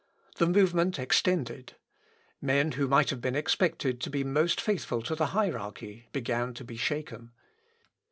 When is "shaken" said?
6.75-7.33